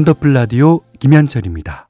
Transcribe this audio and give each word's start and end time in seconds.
원더풀 0.00 0.32
라디오 0.32 0.80
김현철입니다. 0.98 1.89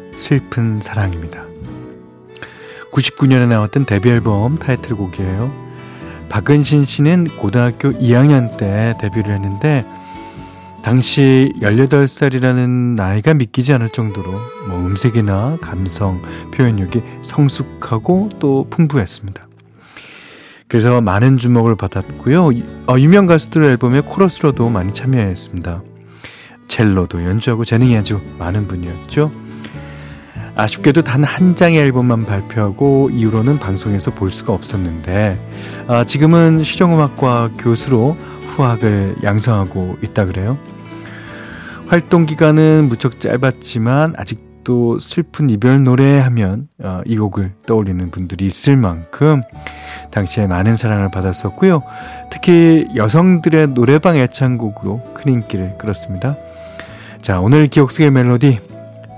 슬픈 0.21 0.79
사랑입니다. 0.81 1.43
99년에 2.91 3.47
나왔던 3.47 3.85
데뷔 3.85 4.11
앨범 4.11 4.59
타이틀곡이에요. 4.59 5.51
박은신 6.29 6.85
씨는 6.85 7.37
고등학교 7.37 7.89
2학년 7.89 8.55
때 8.55 8.95
데뷔를 9.01 9.33
했는데 9.33 9.83
당시 10.83 11.53
18살이라는 11.59 12.95
나이가 12.95 13.33
믿기지 13.33 13.73
않을 13.73 13.89
정도로 13.89 14.31
뭐 14.67 14.79
음색이나 14.85 15.57
감성, 15.59 16.21
표현력이 16.53 17.01
성숙하고 17.23 18.29
또 18.39 18.67
풍부했습니다. 18.69 19.47
그래서 20.67 21.01
많은 21.01 21.37
주목을 21.37 21.75
받았고요. 21.75 22.49
어, 22.87 22.99
유명 22.99 23.25
가수들 23.25 23.63
앨범의 23.63 24.03
코러스로도 24.03 24.69
많이 24.69 24.93
참여했습니다. 24.93 25.81
첼로도 26.67 27.25
연주하고 27.25 27.65
재능이 27.65 27.97
아주 27.97 28.21
많은 28.37 28.67
분이었죠. 28.67 29.50
아쉽게도 30.55 31.03
단 31.03 31.23
한 31.23 31.55
장의 31.55 31.79
앨범만 31.79 32.25
발표하고 32.25 33.09
이후로는 33.11 33.59
방송에서 33.59 34.11
볼 34.11 34.31
수가 34.31 34.53
없었는데 34.53 35.39
아, 35.87 36.03
지금은 36.03 36.63
실용음악과 36.63 37.51
교수로 37.57 38.17
후학을 38.47 39.17
양성하고 39.23 39.97
있다 40.01 40.25
그래요. 40.25 40.57
활동 41.87 42.25
기간은 42.25 42.87
무척 42.89 43.19
짧았지만 43.19 44.15
아직도 44.17 44.99
슬픈 44.99 45.49
이별 45.49 45.83
노래 45.83 46.19
하면 46.19 46.67
어, 46.81 47.01
이 47.05 47.17
곡을 47.17 47.53
떠올리는 47.65 48.09
분들이 48.11 48.45
있을 48.47 48.77
만큼 48.77 49.41
당시에 50.11 50.47
많은 50.47 50.75
사랑을 50.75 51.09
받았었고요. 51.11 51.83
특히 52.29 52.87
여성들의 52.95 53.67
노래방 53.73 54.15
애창곡으로 54.17 55.13
큰 55.13 55.33
인기를 55.33 55.77
끌었습니다. 55.77 56.35
자, 57.21 57.39
오늘 57.39 57.67
기억 57.67 57.91
속의 57.91 58.11
멜로디 58.11 58.59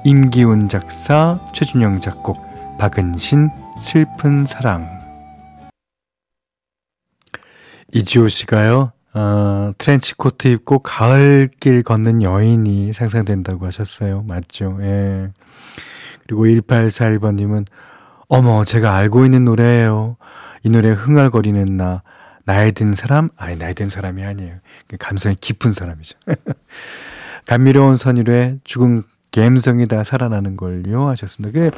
임기훈 0.06 0.68
작사, 0.68 1.40
최준영 1.54 2.02
작곡, 2.02 2.38
박은신 2.78 3.50
슬픈 3.80 4.46
사랑. 4.46 4.86
이지호 7.94 8.28
씨가요. 8.28 8.92
어, 9.14 9.72
트렌치 9.78 10.14
코트 10.16 10.50
입고 10.50 10.80
가을길 10.80 11.84
걷는 11.84 12.22
여인이 12.22 12.92
상상된다고 12.92 13.66
하셨어요. 13.66 14.24
맞죠? 14.24 14.78
예. 14.82 15.32
그리고 16.24 16.46
1841번 16.48 17.36
님은 17.36 17.66
어머, 18.28 18.66
제가 18.66 18.96
알고 18.96 19.24
있는 19.24 19.46
노래예요. 19.46 20.18
이 20.64 20.70
노래 20.70 20.90
흥얼거리는 20.90 21.78
나. 21.78 22.02
나이 22.46 22.74
든 22.74 22.94
사람? 22.94 23.30
아니, 23.38 23.56
나이 23.56 23.74
든 23.74 23.88
사람이 23.88 24.22
아니에요. 24.22 24.56
그 24.88 24.98
감성이 24.98 25.38
깊은 25.40 25.72
사람이죠. 25.72 26.18
감미로운 27.46 27.96
선율의 27.96 28.60
죽은 28.66 29.04
감성이 29.34 29.88
다 29.88 30.04
살아나는 30.04 30.56
걸요 30.56 31.08
하셨습니다. 31.10 31.60
그 31.60 31.72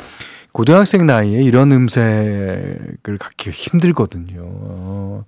고등학생 0.51 1.05
나이에 1.05 1.41
이런 1.41 1.71
음색을 1.71 3.17
갖기 3.19 3.49
힘들거든요. 3.49 4.41
어, 4.41 5.25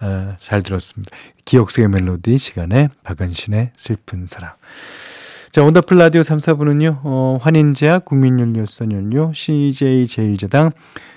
아, 0.00 0.36
잘 0.38 0.62
들었습니다. 0.62 1.14
기억 1.44 1.70
속의 1.70 1.88
멜로디 1.88 2.38
시간에 2.38 2.88
박은신의 3.02 3.72
슬픈 3.76 4.26
사랑. 4.26 4.52
자, 5.50 5.62
원더풀 5.62 5.96
라디오 5.96 6.22
3, 6.22 6.38
4부는요, 6.38 7.00
어, 7.04 7.38
환인제약, 7.40 8.04
국민연료선연료, 8.04 9.32
CJ 9.32 10.06
제일제당, 10.06 10.72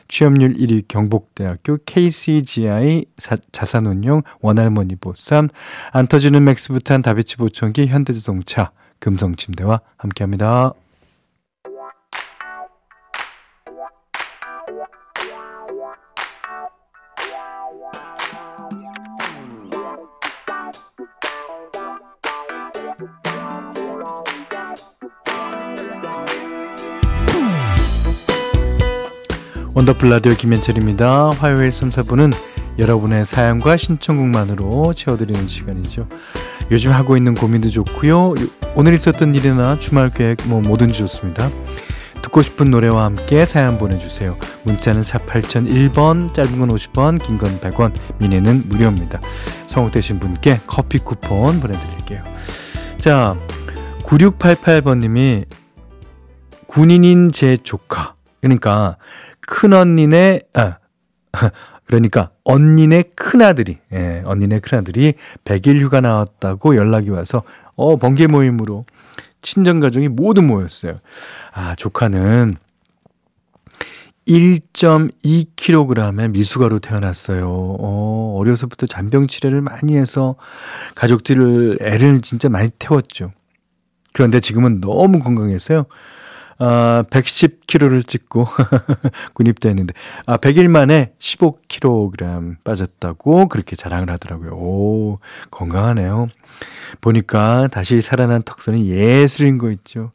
취업률 0.08 0.54
1위 0.54 0.88
경북대학교 0.88 1.78
KCGI 1.86 3.06
자산운용, 3.52 4.22
원할머니 4.42 4.96
보쌈, 4.96 5.50
안 5.92 6.08
터지는 6.08 6.44
맥스부탄 6.44 7.02
다비치 7.02 7.38
보청기, 7.38 7.88
현대자동차, 7.88 8.72
금성침대와 9.00 9.82
함께합니다. 9.98 10.74
원더풀 29.78 30.10
라디오 30.10 30.34
김현철입니다. 30.34 31.30
화요일 31.40 31.72
3, 31.72 31.90
4부는 31.90 32.34
여러분의 32.80 33.26
사연과 33.26 33.78
신청곡만으로 33.78 34.94
채워드리는 34.94 35.48
시간이죠. 35.48 36.08
요즘 36.72 36.92
하고 36.92 37.16
있는 37.16 37.36
고민도 37.36 37.70
좋고요. 37.70 38.34
오늘 38.80 38.94
있었던 38.94 39.34
일이나 39.34 39.80
주말 39.80 40.12
계획 40.12 40.38
뭐 40.48 40.62
뭐든지 40.62 41.00
좋습니다. 41.00 41.50
듣고 42.22 42.44
싶은 42.44 42.70
노래와 42.70 43.06
함께 43.06 43.44
사연 43.44 43.80
보내주세요. 43.80 44.38
문자는 44.66 45.02
4 45.02 45.18
8001번, 45.18 46.32
짧은 46.36 46.60
건 46.60 46.70
50원, 46.70 47.20
긴 47.24 47.40
건 47.40 47.60
100원, 47.60 47.92
미니는 48.20 48.70
무료입니다. 48.70 49.20
성공되신 49.66 50.20
분께 50.20 50.60
커피 50.68 51.00
쿠폰 51.00 51.60
보내드릴게요. 51.60 52.22
자, 53.00 53.36
9688번님이 54.04 55.46
군인인 56.68 57.32
제 57.32 57.58
조카. 57.58 58.14
그러니까 58.42 58.98
큰언니네, 59.42 60.42
아, 60.54 60.78
그러니까 61.88 62.30
언니네 62.44 63.06
큰아들이, 63.16 63.80
예, 63.94 64.22
언니네 64.24 64.60
큰아들이 64.60 65.16
100일 65.46 65.80
휴가 65.80 66.00
나왔다고 66.00 66.76
연락이 66.76 67.10
와서 67.10 67.42
어, 67.78 67.96
번개 67.96 68.28
모임으로 68.28 68.86
친정 69.42 69.80
가족이 69.80 70.10
모두 70.10 70.42
모였어요. 70.42 71.00
아, 71.54 71.74
조카는 71.76 72.56
1.2kg의 74.28 76.32
미숙아로 76.32 76.80
태어났어요. 76.80 77.48
어, 77.50 78.36
어려서부터 78.38 78.88
잔병 78.88 79.28
치료를 79.28 79.62
많이 79.62 79.96
해서 79.96 80.36
가족들을 80.96 81.78
애를 81.82 82.20
진짜 82.22 82.50
많이 82.50 82.70
태웠죠. 82.78 83.32
그런데 84.12 84.42
지금은 84.42 84.82
너무 84.82 85.20
건강해서요. 85.20 85.86
아, 86.60 87.04
110kg를 87.10 88.06
찍고 88.06 88.48
군입대했는데 89.34 89.94
아, 90.26 90.38
100일 90.38 90.68
만에 90.68 91.14
15kg 91.20 92.64
빠졌다고 92.64 93.48
그렇게 93.48 93.76
자랑을 93.76 94.10
하더라고요. 94.10 94.52
오, 94.52 95.20
건강하네요. 95.52 96.28
보니까 97.02 97.68
다시 97.72 98.02
살아난 98.02 98.44
턱선은 98.44 98.86
예술인 98.86 99.58
거 99.58 99.72
있죠. 99.72 100.12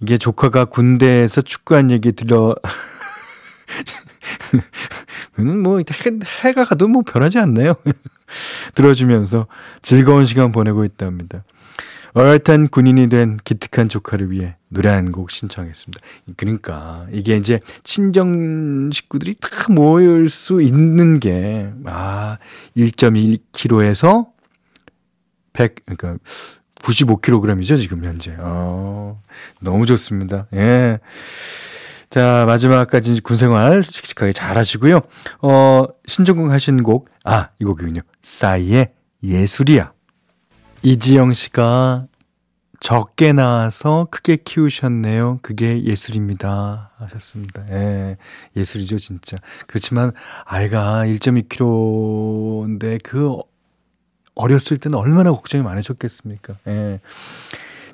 이게 0.00 0.18
조카가 0.18 0.66
군대에서 0.66 1.40
축구한 1.40 1.90
얘기 1.90 2.12
들어 2.12 2.54
뭐 5.38 5.78
해, 5.78 6.52
가 6.52 6.64
가도 6.64 6.88
뭐 6.88 7.02
변하지 7.02 7.38
않나요? 7.38 7.74
들어주면서 8.74 9.46
즐거운 9.82 10.26
시간 10.26 10.52
보내고 10.52 10.84
있답니다. 10.84 11.44
어엿한 12.16 12.68
군인이 12.68 13.08
된 13.10 13.36
기특한 13.44 13.88
조카를 13.90 14.30
위해 14.30 14.56
노래 14.68 14.88
한 14.88 15.12
곡 15.12 15.30
신청했습니다. 15.30 16.02
그러니까 16.36 17.06
이게 17.12 17.36
이제 17.36 17.60
친정 17.84 18.90
식구들이 18.90 19.34
다 19.34 19.48
모일 19.70 20.28
수 20.30 20.62
있는 20.62 21.20
게, 21.20 21.70
아, 21.84 22.38
1.1kg에서 22.76 24.28
100, 25.52 25.74
그러니까 25.84 26.16
95kg이죠, 26.82 27.78
지금 27.80 28.04
현재. 28.04 28.34
어, 28.38 29.20
너무 29.60 29.84
좋습니다. 29.86 30.46
예. 30.54 30.98
자, 32.08 32.44
마지막까지 32.46 33.20
군생활 33.20 33.82
씩씩하게 33.82 34.32
잘 34.32 34.56
하시고요. 34.56 35.00
어, 35.42 35.84
신청곡 36.06 36.50
하신 36.50 36.82
곡, 36.82 37.10
아, 37.24 37.48
이 37.60 37.64
곡이군요. 37.64 38.00
싸이의 38.22 38.92
예술이야. 39.22 39.92
이지영 40.82 41.32
씨가 41.32 42.06
적게 42.80 43.32
낳아서 43.32 44.06
크게 44.10 44.36
키우셨네요. 44.36 45.40
그게 45.42 45.82
예술입니다. 45.82 46.92
하셨습니다. 46.98 47.64
예, 47.70 48.16
예술이죠, 48.56 48.98
진짜. 48.98 49.38
그렇지만 49.66 50.12
아이가 50.44 51.04
1.2kg인데 51.06 53.02
그 53.02 53.36
어렸을 54.34 54.76
때는 54.76 54.98
얼마나 54.98 55.32
걱정이 55.32 55.64
많으셨겠습니까? 55.64 56.56
예. 56.68 57.00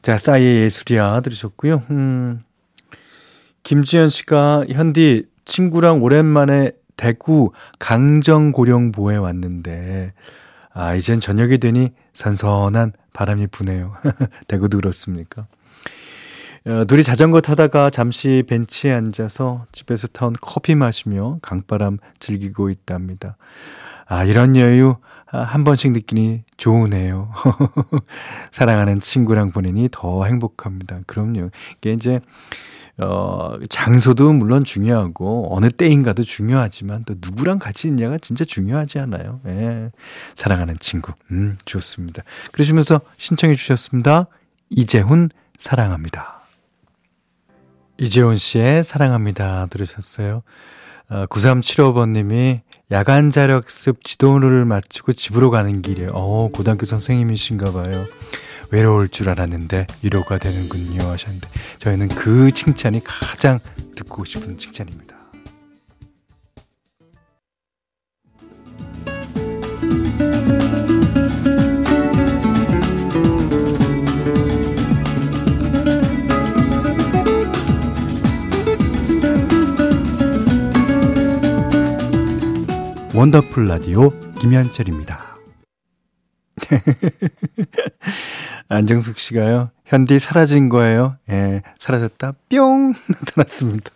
자, 0.02 0.18
싸이의 0.18 0.64
예술이야 0.64 1.20
들으셨고요. 1.20 1.84
음. 1.90 2.40
김지현 3.62 4.10
씨가 4.10 4.64
현디 4.68 5.26
친구랑 5.44 6.02
오랜만에 6.02 6.72
대구 6.96 7.52
강정고령보에 7.78 9.16
왔는데 9.16 10.12
아, 10.74 10.94
이젠 10.94 11.20
저녁이 11.20 11.58
되니 11.58 11.90
선선한 12.12 12.92
바람이 13.12 13.48
부네요. 13.48 13.94
대구도 14.48 14.78
그렇습니까? 14.78 15.46
어, 16.66 16.84
둘이 16.86 17.02
자전거 17.02 17.40
타다가 17.40 17.90
잠시 17.90 18.44
벤치에 18.48 18.92
앉아서 18.92 19.66
집에서 19.72 20.06
타온 20.08 20.34
커피 20.40 20.74
마시며 20.74 21.38
강바람 21.42 21.98
즐기고 22.20 22.70
있답니다. 22.70 23.36
아, 24.06 24.24
이런 24.24 24.56
여유 24.56 24.96
아, 25.30 25.40
한 25.40 25.64
번씩 25.64 25.92
느끼니 25.92 26.44
좋으네요. 26.56 27.32
사랑하는 28.52 29.00
친구랑 29.00 29.50
보내니 29.50 29.88
더 29.90 30.24
행복합니다. 30.24 31.00
그럼요. 31.06 31.50
이게 31.78 31.92
이제 31.92 32.20
어, 33.08 33.58
장소도 33.68 34.32
물론 34.32 34.64
중요하고, 34.64 35.54
어느 35.54 35.70
때인가도 35.70 36.22
중요하지만, 36.22 37.04
또 37.04 37.14
누구랑 37.20 37.58
같이 37.58 37.88
있냐가 37.88 38.18
진짜 38.18 38.44
중요하지 38.44 38.98
않아요. 39.00 39.40
예. 39.46 39.90
사랑하는 40.34 40.76
친구. 40.80 41.12
음, 41.30 41.58
좋습니다. 41.64 42.22
그러시면서 42.52 43.00
신청해 43.16 43.54
주셨습니다. 43.54 44.26
이재훈, 44.70 45.30
사랑합니다. 45.58 46.42
이재훈 47.98 48.36
씨의 48.38 48.84
사랑합니다. 48.84 49.66
들으셨어요? 49.66 50.42
어, 51.08 51.26
9375번님이 51.26 52.60
야간 52.90 53.30
자력습 53.30 54.04
지도를 54.04 54.64
마치고 54.64 55.12
집으로 55.12 55.50
가는 55.50 55.82
길에, 55.82 56.08
어, 56.10 56.50
고등학교 56.52 56.86
선생님이신가 56.86 57.72
봐요. 57.72 58.04
외로울 58.72 59.08
줄 59.08 59.28
알았는데 59.28 59.86
위로가 60.02 60.38
되는군요 60.38 61.02
하셨는데 61.02 61.48
저희는 61.78 62.08
그 62.08 62.50
칭찬이 62.50 63.02
가장 63.04 63.58
듣고 63.94 64.24
싶은 64.24 64.56
칭찬입니다. 64.56 65.12
원더풀 83.14 83.66
라디오 83.66 84.10
김현철입니다. 84.40 85.36
안정숙 88.72 89.18
씨가요. 89.18 89.70
현디 89.84 90.18
사라진 90.18 90.68
거예요. 90.70 91.16
예, 91.30 91.62
사라졌다. 91.78 92.32
뿅! 92.48 92.94
나타났습니다. 93.08 93.90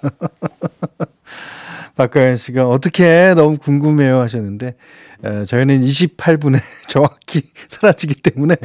박가연 1.97 2.37
씨가 2.37 2.69
어떻게 2.69 3.33
너무 3.35 3.57
궁금해요 3.57 4.21
하셨는데, 4.21 4.77
에, 5.25 5.45
저희는 5.45 5.81
28분에 5.81 6.61
정확히 6.89 7.51
사라지기 7.69 8.17
때문에, 8.17 8.57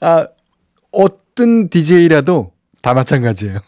아, 0.00 0.26
어떤 0.92 1.70
DJ라도 1.70 2.52
다 2.82 2.92
마찬가지예요. 2.92 3.58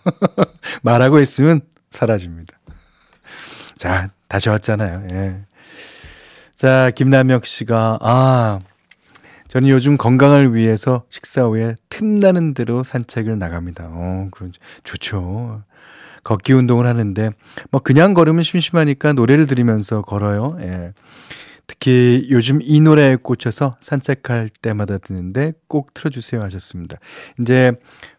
말하고 0.83 1.21
있으면 1.21 1.63
사라집니다. 1.91 2.59
자, 3.79 4.11
다시 4.29 4.51
왔잖아요. 4.51 5.07
예. 5.13 5.41
자, 6.55 6.91
김남혁 6.91 7.47
씨가, 7.47 7.99
아, 8.03 8.61
저는 9.53 9.69
요즘 9.69 9.99
건강을 9.99 10.55
위해서 10.55 11.05
식사 11.11 11.43
후에 11.43 11.75
틈나는 11.91 12.55
대로 12.55 12.83
산책을 12.83 13.39
나갑니다. 13.39 13.85
어, 13.87 14.29
그런, 14.31 14.51
좋죠. 14.83 15.63
걷기 16.25 16.55
운동을 16.55 16.87
하는데, 16.87 17.29
뭐, 17.71 17.83
그냥 17.83 18.15
걸으면 18.15 18.45
심심하니까 18.45 19.13
노래를 19.13 19.47
들으면서 19.47 20.01
걸어요. 20.01 20.57
예. 20.63 20.95
특히 21.67 22.29
요즘 22.31 22.61
이 22.63 22.81
노래에 22.81 23.17
꽂혀서 23.17 23.77
산책할 23.81 24.49
때마다 24.63 24.97
듣는데 24.97 25.53
꼭 25.69 25.93
틀어주세요 25.93 26.41
하셨습니다. 26.41 26.97
이제, 27.39 27.73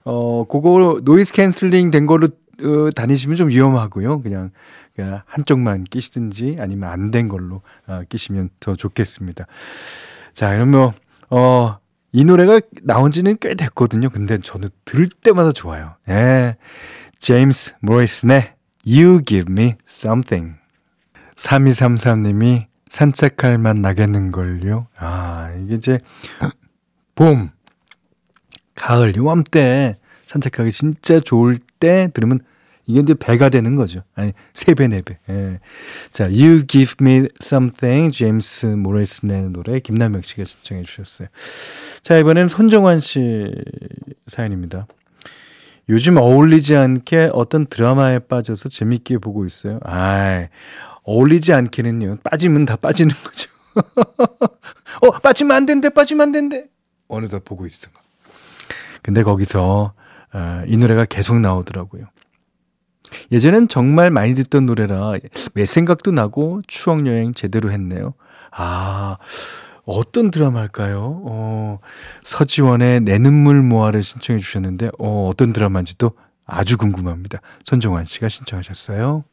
어, 0.03 0.45
그거 0.47 1.00
noise 1.03 1.33
canceling 1.33 1.89
된 1.89 2.06
걸로 2.06 2.27
어, 2.27 2.89
다니시면 2.95 3.38
좀 3.38 3.50
위험하고요. 3.50 4.21
그냥 4.21 4.51
그러니까 4.94 5.24
한쪽만 5.25 5.85
끼시든지 5.85 6.57
아니면 6.59 6.91
안 6.91 7.09
된 7.09 7.27
걸로 7.27 7.63
어, 7.88 8.03
끼시면 8.07 8.51
더 8.59 8.75
좋겠습니다. 8.75 9.47
자, 10.33 10.49
그러면 10.52 10.71
뭐, 10.71 10.94
어, 11.35 11.80
이 12.11 12.23
노래가 12.23 12.61
나온 12.83 13.09
지는 13.09 13.37
꽤 13.42 13.56
됐거든요. 13.56 14.11
근데 14.11 14.37
저는 14.37 14.69
들을 14.85 15.07
때마다 15.07 15.52
좋아요. 15.52 15.95
예. 16.07 16.57
제임스 17.18 17.78
모리슨의 17.80 18.54
You 18.85 19.23
Give 19.25 19.52
Me 19.52 19.73
Something. 19.90 20.57
3233님이 21.35 22.68
산책할 22.87 23.57
맛 23.57 23.80
나겠는걸요. 23.80 24.85
아, 24.97 25.52
이게 25.63 25.73
이제, 25.73 25.99
봄, 27.16 27.49
가을, 28.75 29.16
요맘때 29.16 29.97
산책하기 30.28 30.71
진짜 30.71 31.19
좋을 31.19 31.57
때 31.80 32.09
들으면 32.13 32.37
이게 32.85 32.99
이제 32.99 33.13
배가 33.13 33.49
되는 33.49 33.75
거죠. 33.75 34.02
아니, 34.16 34.33
세 34.54 34.73
배, 34.73 34.87
네 34.87 35.02
배. 35.02 35.18
예. 35.30 35.59
자, 36.11 36.25
You 36.25 36.68
Give 36.68 36.95
Me 37.02 37.28
Something, 37.42 38.16
제임스 38.16 38.66
모레슨의 38.66 39.49
노래, 39.52 39.80
김남혁 39.80 40.25
씨가 40.25 40.44
신청해 40.44 40.83
주셨어요. 40.83 41.30
자, 42.02 42.18
이번엔 42.18 42.47
손정환 42.49 42.99
씨 42.99 43.54
사연입니다. 44.28 44.87
요즘 45.90 46.18
어울리지 46.18 46.75
않게 46.75 47.31
어떤 47.33 47.66
드라마에 47.66 48.19
빠져서 48.19 48.69
재밌게 48.69 49.18
보고 49.18 49.45
있어요. 49.45 49.80
아 49.83 50.47
어울리지 51.04 51.54
않게는요. 51.54 52.19
빠지면 52.23 52.66
다 52.66 52.75
빠지는 52.78 53.13
거죠. 53.23 53.49
어, 55.02 55.11
빠지면 55.21 55.56
안 55.56 55.66
된대, 55.66 55.90
빠지면 55.90 56.21
안 56.21 56.31
된대. 56.31 56.66
어느덧 57.07 57.44
보고 57.44 57.68
있어. 57.68 57.90
근데 59.02 59.23
거기서, 59.23 59.94
어, 60.33 60.63
이 60.68 60.78
노래가 60.78 61.06
계속 61.06 61.40
나오더라고요. 61.40 62.06
예전엔 63.31 63.68
정말 63.68 64.10
많이 64.10 64.33
듣던 64.33 64.66
노래라 64.66 65.12
왜 65.54 65.66
생각도 65.66 66.12
나고 66.12 66.62
추억 66.68 67.06
여행 67.06 67.33
제대로 67.33 67.72
했네요. 67.72 68.14
아, 68.52 69.18
어떤 69.86 70.31
드라마일까요? 70.31 71.22
어, 71.26 71.80
서지원의 72.24 73.02
내 73.02 73.18
눈물 73.18 73.62
모아를 73.62 74.04
신청해 74.04 74.40
주셨는데, 74.40 74.92
어, 75.00 75.30
어떤 75.30 75.52
드라마인지도 75.54 76.12
아주 76.45 76.78
궁금합니다. 76.78 77.40
손정환 77.64 78.06
씨가 78.06 78.28
신청하셨어요. 78.30 79.24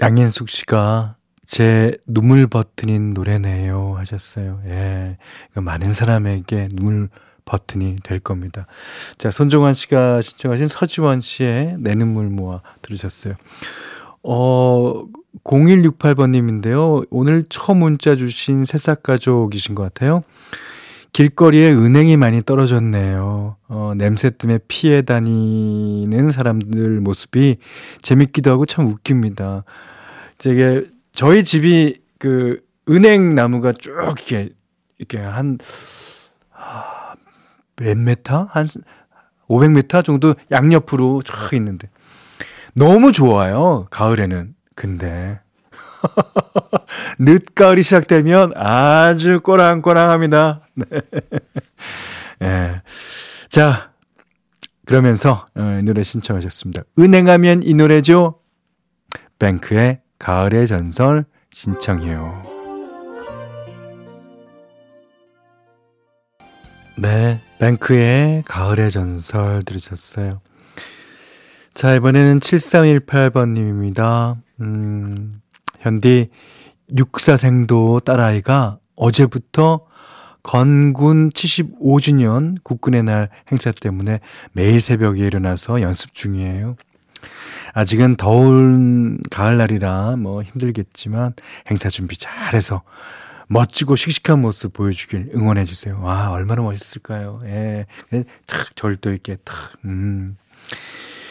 양현숙 0.00 0.48
씨가 0.48 1.16
제 1.46 1.96
눈물 2.06 2.46
버튼인 2.46 3.14
노래네요 3.14 3.94
하셨어요. 3.96 4.60
예. 4.64 5.18
많은 5.54 5.90
사람에게 5.90 6.68
눈물 6.72 7.08
버튼이 7.44 7.96
될 8.02 8.18
겁니다. 8.18 8.66
자, 9.18 9.30
손종환 9.30 9.74
씨가 9.74 10.20
신청하신 10.20 10.66
서지원 10.68 11.20
씨의 11.20 11.76
내 11.78 11.94
눈물 11.94 12.28
모아 12.28 12.60
들으셨어요. 12.82 13.34
어, 14.22 15.04
0168번님인데요. 15.44 17.06
오늘 17.10 17.42
처음 17.48 17.78
문자 17.78 18.14
주신 18.16 18.64
새싹 18.64 19.02
가족이신 19.02 19.74
것 19.74 19.82
같아요. 19.82 20.22
길거리에 21.12 21.72
은행이 21.72 22.16
많이 22.16 22.40
떨어졌네요. 22.40 23.56
어, 23.68 23.92
냄새 23.96 24.30
때문에 24.30 24.60
피해 24.66 25.02
다니는 25.02 26.30
사람들 26.30 27.00
모습이 27.00 27.58
재밌기도 28.00 28.50
하고 28.50 28.64
참 28.64 28.86
웃깁니다. 28.86 29.64
이게 30.46 30.86
저희 31.12 31.44
집이 31.44 32.00
그 32.18 32.60
은행 32.88 33.34
나무가 33.34 33.72
쭉 33.72 33.92
이렇게 33.92 34.48
이렇게 34.98 35.18
한 35.18 35.58
몇 37.82 37.98
메타? 37.98 38.48
한 38.50 38.68
500m 39.48 40.04
정도 40.04 40.34
양옆으로 40.50 41.22
쫙 41.22 41.52
있는데. 41.54 41.88
너무 42.74 43.12
좋아요. 43.12 43.86
가을에는. 43.90 44.54
근데. 44.74 45.40
늦가을이 47.18 47.82
시작되면 47.82 48.52
아주 48.56 49.40
꼬랑꼬랑합니다. 49.40 50.60
네. 50.74 50.86
예. 52.42 52.82
자, 53.48 53.92
그러면서 54.86 55.44
어, 55.56 55.78
이 55.80 55.84
노래 55.84 56.02
신청하셨습니다. 56.02 56.82
은행하면 56.98 57.62
이 57.62 57.74
노래죠. 57.74 58.40
뱅크의 59.38 60.00
가을의 60.18 60.66
전설 60.66 61.24
신청해요. 61.52 62.42
네, 66.98 67.40
뱅크의 67.62 68.42
가을의 68.48 68.90
전설 68.90 69.62
들으셨어요. 69.62 70.40
자, 71.74 71.94
이번에는 71.94 72.40
7318번님입니다. 72.40 74.36
음, 74.60 75.40
현디 75.78 76.30
육사생도 76.96 78.00
딸아이가 78.00 78.78
어제부터 78.96 79.86
건군 80.42 81.28
75주년 81.28 82.56
국군의 82.64 83.04
날 83.04 83.28
행사 83.52 83.70
때문에 83.70 84.18
매일 84.50 84.80
새벽에 84.80 85.24
일어나서 85.24 85.82
연습 85.82 86.14
중이에요. 86.14 86.74
아직은 87.74 88.16
더운 88.16 89.20
가을날이라 89.30 90.16
뭐 90.16 90.42
힘들겠지만 90.42 91.34
행사 91.70 91.88
준비 91.88 92.16
잘해서 92.16 92.82
멋지고 93.52 93.96
씩씩한 93.96 94.40
모습 94.40 94.72
보여주길 94.72 95.30
응원해 95.34 95.64
주세요. 95.64 95.98
와, 96.02 96.30
얼마나 96.30 96.62
멋있을까요? 96.62 97.40
예. 97.44 97.86
탁 98.46 98.74
절도 98.76 99.12
있게 99.14 99.36
탁, 99.44 99.54
음. 99.84 100.36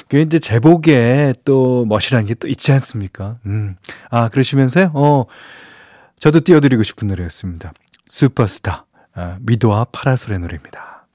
그 0.07 0.19
이제 0.19 0.39
제복에 0.39 1.33
또 1.45 1.85
멋이라는 1.85 2.27
게 2.27 2.33
또 2.35 2.47
있지 2.47 2.71
않습니까? 2.73 3.37
음. 3.45 3.75
아, 4.09 4.27
그러시면서요? 4.29 4.91
어, 4.93 5.25
저도 6.19 6.41
띄워드리고 6.41 6.83
싶은 6.83 7.07
노래였습니다. 7.07 7.73
슈퍼스타. 8.07 8.85
아, 9.13 9.37
미도와 9.41 9.85
파라솔의 9.91 10.39
노래입니다. 10.39 11.07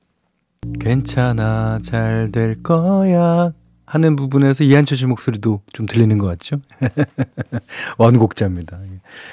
괜찮아, 0.81 1.79
잘 1.85 2.31
될 2.33 2.63
거야. 2.63 3.53
하는 3.89 4.17
부분에서 4.17 4.65
이한철 4.65 4.99
씨 4.99 5.07
목소리도 5.07 5.63
좀 5.73 5.87
들리는 5.87 6.19
것 6.19 6.27
같죠? 6.27 6.57
원곡자입니다. 7.99 8.79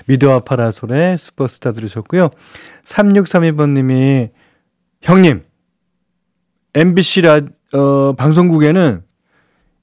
미도와 0.05 0.39
파라솔의 0.39 1.17
슈퍼스타 1.17 1.71
들으셨고요. 1.71 2.29
3632번님이 2.85 4.31
형님 5.01 5.43
MBC 6.73 7.21
라 7.21 7.41
어, 7.73 8.13
방송국에는 8.13 9.03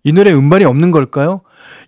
이 0.04 0.12
노래 0.12 0.32
음반이 0.32 0.64
없는 0.64 0.90
걸까요? 0.90 1.42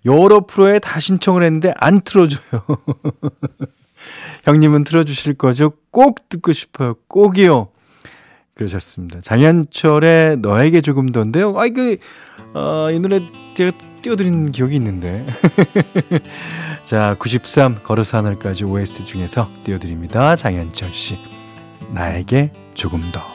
여러 0.05 0.45
프로에 0.45 0.79
다 0.79 0.99
신청을 0.99 1.43
했는데 1.43 1.73
안 1.77 2.01
틀어줘요. 2.01 2.61
형님은 4.43 4.83
틀어주실 4.83 5.35
거죠? 5.35 5.73
꼭 5.91 6.29
듣고 6.29 6.51
싶어요. 6.51 6.95
꼭이요. 7.07 7.69
그러셨습니다. 8.55 9.21
장현철의 9.21 10.37
너에게 10.37 10.81
조금 10.81 11.09
더인데요. 11.09 11.57
아, 11.57 11.65
이그, 11.65 11.97
어, 12.53 12.89
이 12.91 12.99
노래 12.99 13.21
제가 13.55 13.71
띄워드린 14.03 14.51
기억이 14.51 14.75
있는데. 14.75 15.25
자, 16.85 17.15
93 17.17 17.81
걸어서 17.83 18.17
하늘까지 18.17 18.65
OST 18.65 19.05
중에서 19.05 19.49
띄워드립니다. 19.63 20.35
장현철 20.35 20.93
씨. 20.93 21.17
나에게 21.91 22.51
조금 22.75 23.01
더. 23.11 23.33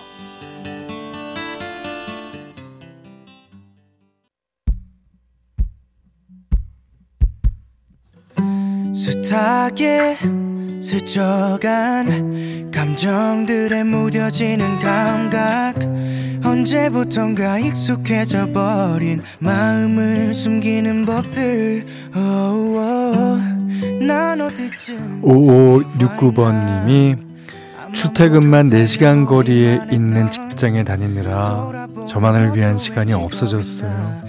숱하게 8.94 10.16
스쳐간 10.80 12.70
감정들에 12.72 13.82
무뎌지는 13.82 14.78
감각 14.78 15.74
언제부턴가 16.44 17.58
익숙해져 17.58 18.52
버린 18.52 19.22
마음을 19.40 20.34
숨기는 20.34 21.04
법들. 21.04 21.84
난 24.00 24.40
어디쯤 24.40 25.22
5569번님이 25.22 27.16
출퇴근만 27.92 28.70
4시간 28.70 29.26
거리에 29.26 29.80
있는 29.90 30.30
직장에 30.30 30.84
다니느라 30.84 31.88
저만을 32.06 32.56
위한 32.56 32.76
시간이 32.76 33.12
없어졌어요. 33.12 34.22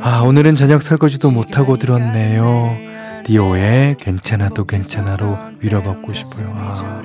아, 0.00 0.20
오늘은 0.20 0.54
저녁 0.54 0.82
설거지도 0.82 1.30
못하고 1.30 1.76
들었네요. 1.76 2.87
디오의 3.28 3.98
괜찮아도 4.00 4.64
괜찮아로 4.64 5.36
위로받고 5.60 6.14
싶어요. 6.14 6.50
아, 6.56 7.02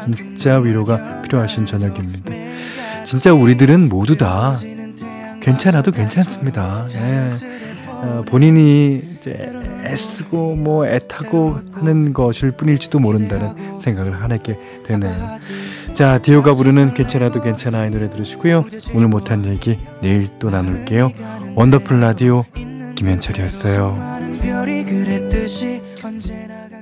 진짜 0.00 0.56
위로가 0.58 1.22
필요하신 1.22 1.66
저녁입니다. 1.66 2.32
진짜 3.04 3.34
우리들은 3.34 3.88
모두 3.88 4.16
다 4.16 4.56
괜찮아도 5.40 5.90
괜찮습니다. 5.90 6.86
예. 6.94 7.28
어, 7.88 8.24
본인이 8.24 9.02
이제 9.16 9.36
애쓰고 9.84 10.54
뭐 10.54 10.86
애타고 10.86 11.58
하는 11.72 12.12
것일 12.12 12.52
뿐일지도 12.52 13.00
모른다는 13.00 13.80
생각을 13.80 14.22
하게 14.22 14.56
되네요. 14.86 15.38
자, 15.92 16.18
디오가 16.18 16.54
부르는 16.54 16.94
괜찮아도 16.94 17.42
괜찮아 17.42 17.86
이 17.86 17.90
노래 17.90 18.08
들으시고요. 18.08 18.64
오늘 18.94 19.08
못한 19.08 19.44
얘기 19.44 19.80
내일 20.00 20.28
또 20.38 20.50
나눌게요. 20.50 21.10
원더풀 21.56 22.00
라디오 22.00 22.44
김현철이었어요. 22.94 24.14
그랬듯이 25.44 25.82
언제나 26.02 26.73